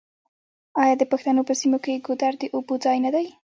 آیا 0.81 0.95
د 0.97 1.03
پښتنو 1.11 1.41
په 1.49 1.53
سیمو 1.59 1.79
کې 1.83 2.03
ګودر 2.05 2.33
د 2.39 2.43
اوبو 2.55 2.73
ځای 2.85 2.97
نه 3.05 3.09
دی؟ 3.15 3.27